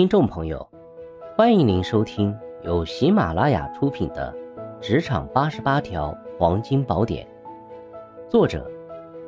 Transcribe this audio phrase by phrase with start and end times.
[0.00, 0.66] 听众朋友，
[1.36, 4.34] 欢迎您收听由喜马拉雅出品的
[4.80, 7.28] 《职场八十八条黄金宝典》，
[8.30, 8.66] 作者：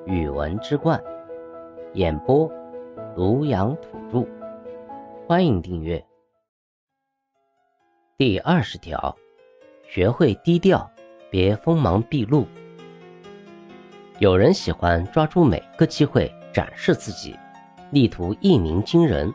[0.06, 0.98] 语文之冠，
[1.92, 2.50] 演播：
[3.14, 4.26] 庐阳土著。
[5.28, 6.02] 欢迎订阅。
[8.16, 9.14] 第二十条，
[9.86, 10.90] 学会低调，
[11.30, 12.46] 别锋芒毕露。
[14.20, 17.36] 有人喜欢抓住每个机会展示自己，
[17.90, 19.30] 力图一鸣惊人。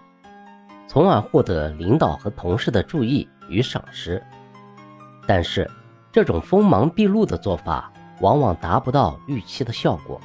[0.87, 4.23] 从而获得领导和同事的注意与赏识，
[5.27, 5.69] 但是
[6.11, 7.91] 这种锋芒毕露的做法
[8.21, 10.19] 往往达不到预期的效果，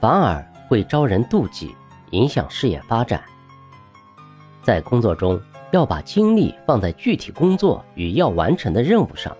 [0.00, 1.74] 反而会招人妒忌，
[2.10, 3.22] 影响事业发展。
[4.62, 9.36] 在工作中，要把精力放在具体工作与要完成的任务上，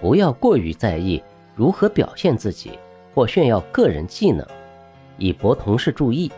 [0.00, 1.22] 不要过于在意
[1.56, 2.78] 如何表现自己
[3.14, 4.46] 或炫耀个人技能，
[5.16, 6.30] 以博同事注意。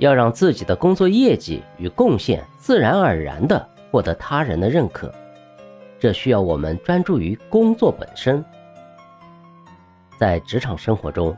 [0.00, 5.14] 要让自己的工作业绩与贡献自然而然地获得他人的认可，
[5.98, 8.42] 这需要我们专注于工作本身。
[10.16, 11.36] 在职场生活中，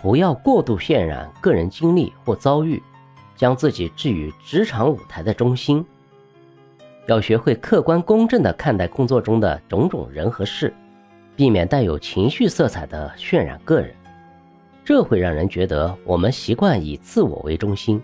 [0.00, 2.80] 不要过度渲染个人经历或遭遇，
[3.34, 5.84] 将自己置于职场舞台的中心。
[7.06, 10.72] 要学会客观公正地看待工作中的种种人和事，
[11.34, 13.92] 避免带有情绪色彩的渲染个人。
[14.86, 18.00] 这会让人觉得我们习惯以自我为中心，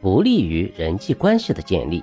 [0.00, 2.02] 不利于人际关系的建立。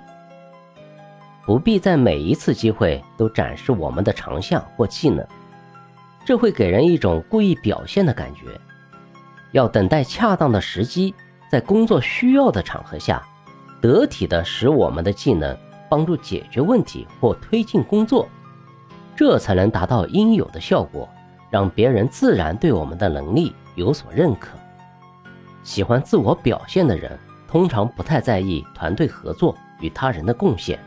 [1.46, 5.28] 不必在每一次机会都展示我们的长项或技能，
[6.24, 8.58] 这会给人一种故意表现的感觉。
[9.52, 11.14] 要等待恰当的时机，
[11.50, 13.22] 在工作需要的场合下，
[13.82, 15.54] 得体的使我们的技能
[15.90, 18.30] 帮助解决问题或推进工作，
[19.14, 21.10] 这才能达到应有的效果，
[21.50, 23.54] 让别人自然对我们的能力。
[23.76, 24.58] 有所认可，
[25.64, 30.80] 喜欢自我表现的人通常不太在意团队合作与他人的贡献。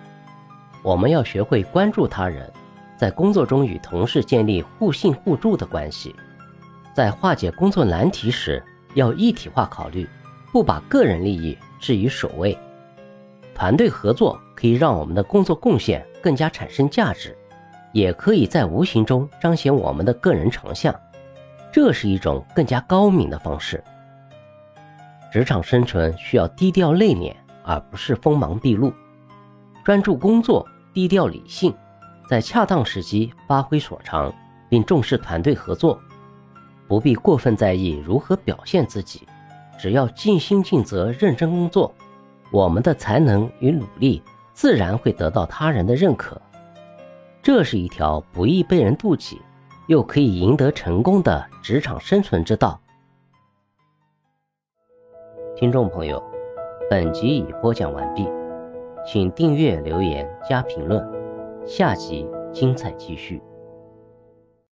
[0.82, 2.52] 我们要学会关注他人，
[2.96, 6.14] 在工作中与同事建立互信互助的关系。
[6.92, 8.62] 在化解工作难题时，
[8.94, 10.08] 要一体化考虑，
[10.52, 12.56] 不把个人利益置于首位。
[13.54, 17.36] 团队合作可以让我们的工作贡献更加产生价值，
[17.92, 20.94] 也可以在无形中彰显我们的个人长项。
[21.74, 23.82] 这是一种更加高明的方式。
[25.32, 28.92] 职场生存需要低调内敛，而不是锋芒毕露。
[29.82, 31.74] 专注工作，低调理性，
[32.28, 34.32] 在恰当时机发挥所长，
[34.68, 35.98] 并重视团队合作。
[36.86, 39.26] 不必过分在意如何表现自己，
[39.76, 41.92] 只要尽心尽责、认真工作，
[42.52, 46.40] 我们的才能与努力自然会得到他人的认可。
[47.42, 49.42] 这是一条不易被人妒忌。
[49.86, 52.80] 又可以赢得成功的职场生存之道。
[55.54, 56.22] 听众朋友，
[56.90, 58.28] 本集已播讲完毕，
[59.06, 61.06] 请订阅、留言、加评论，
[61.66, 63.40] 下集精彩继续。